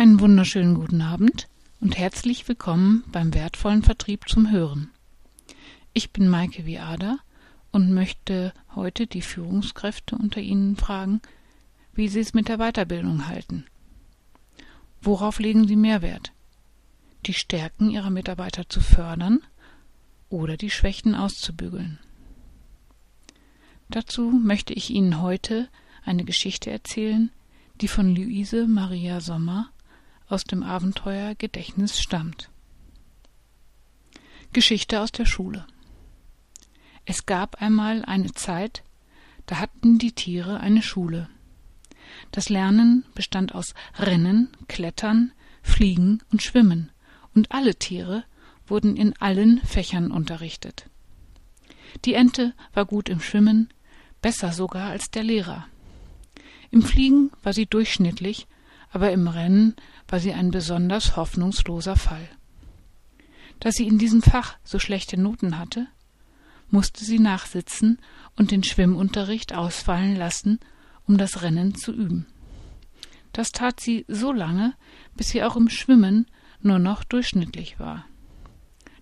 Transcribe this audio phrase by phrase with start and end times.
[0.00, 1.46] Einen wunderschönen guten Abend
[1.78, 4.90] und herzlich willkommen beim wertvollen Vertrieb zum Hören.
[5.92, 7.18] Ich bin Maike Viada
[7.70, 11.20] und möchte heute die Führungskräfte unter Ihnen fragen,
[11.92, 13.66] wie Sie es mit der Weiterbildung halten.
[15.02, 16.32] Worauf legen Sie Mehrwert?
[17.26, 19.42] Die Stärken Ihrer Mitarbeiter zu fördern
[20.30, 21.98] oder die Schwächen auszubügeln?
[23.90, 25.68] Dazu möchte ich Ihnen heute
[26.06, 27.30] eine Geschichte erzählen,
[27.82, 29.70] die von Luise Maria Sommer
[30.30, 32.50] aus dem Abenteuer Gedächtnis stammt.
[34.52, 35.66] Geschichte aus der Schule.
[37.04, 38.82] Es gab einmal eine Zeit,
[39.46, 41.28] da hatten die Tiere eine Schule.
[42.32, 46.90] Das Lernen bestand aus Rennen, Klettern, Fliegen und Schwimmen,
[47.34, 48.24] und alle Tiere
[48.66, 50.86] wurden in allen Fächern unterrichtet.
[52.04, 53.68] Die Ente war gut im Schwimmen,
[54.22, 55.66] besser sogar als der Lehrer.
[56.70, 58.46] Im Fliegen war sie durchschnittlich,
[58.90, 59.74] aber im Rennen
[60.08, 62.28] war sie ein besonders hoffnungsloser Fall.
[63.60, 65.86] Da sie in diesem Fach so schlechte Noten hatte,
[66.70, 67.98] musste sie nachsitzen
[68.36, 70.60] und den Schwimmunterricht ausfallen lassen,
[71.06, 72.26] um das Rennen zu üben.
[73.32, 74.74] Das tat sie so lange,
[75.14, 76.26] bis sie auch im Schwimmen
[76.62, 78.06] nur noch durchschnittlich war.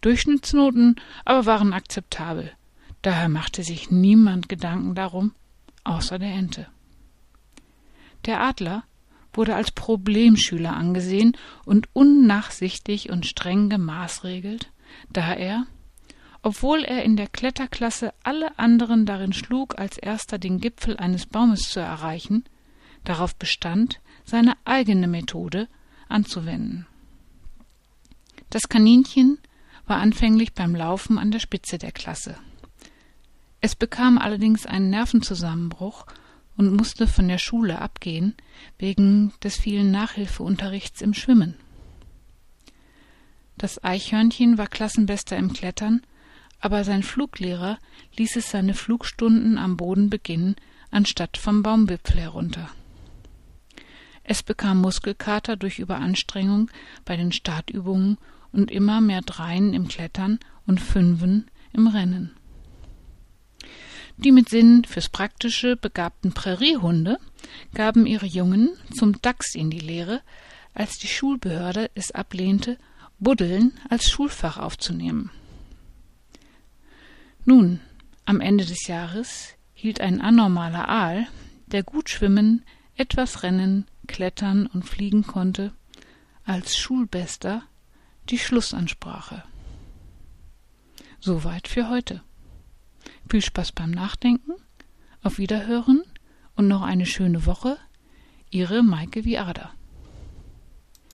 [0.00, 2.52] Durchschnittsnoten aber waren akzeptabel,
[3.02, 5.34] daher machte sich niemand Gedanken darum,
[5.84, 6.66] außer der Ente.
[8.26, 8.84] Der Adler
[9.34, 14.70] wurde als Problemschüler angesehen und unnachsichtig und streng gemaßregelt,
[15.10, 15.66] da er,
[16.42, 21.70] obwohl er in der Kletterklasse alle anderen darin schlug, als erster den Gipfel eines Baumes
[21.70, 22.44] zu erreichen,
[23.04, 25.68] darauf bestand, seine eigene Methode
[26.08, 26.86] anzuwenden.
[28.50, 29.38] Das Kaninchen
[29.86, 32.36] war anfänglich beim Laufen an der Spitze der Klasse.
[33.60, 36.06] Es bekam allerdings einen Nervenzusammenbruch
[36.56, 38.34] und musste von der Schule abgehen
[38.78, 41.54] wegen des vielen Nachhilfeunterrichts im Schwimmen.
[43.56, 46.02] Das Eichhörnchen war Klassenbester im Klettern,
[46.60, 47.78] aber sein Fluglehrer
[48.16, 50.56] ließ es seine Flugstunden am Boden beginnen,
[50.90, 52.68] anstatt vom Baumwipfel herunter.
[54.24, 56.70] Es bekam Muskelkater durch Überanstrengung
[57.04, 58.18] bei den Startübungen
[58.52, 62.30] und immer mehr Dreien im Klettern und Fünfen im Rennen.
[64.24, 67.18] Die mit Sinn fürs Praktische begabten Präriehunde
[67.74, 70.22] gaben ihre Jungen zum Dachs in die Lehre,
[70.74, 72.78] als die Schulbehörde es ablehnte,
[73.18, 75.30] Buddeln als Schulfach aufzunehmen.
[77.44, 77.80] Nun,
[78.24, 81.26] am Ende des Jahres hielt ein anormaler Aal,
[81.66, 85.72] der gut schwimmen, etwas rennen, klettern und fliegen konnte,
[86.44, 87.64] als Schulbester
[88.28, 89.42] die Schlussansprache.
[91.18, 92.22] Soweit für heute.
[93.32, 94.52] Viel Spaß beim Nachdenken,
[95.22, 96.02] auf Wiederhören
[96.54, 97.78] und noch eine schöne Woche.
[98.50, 99.70] Ihre Maike Viada.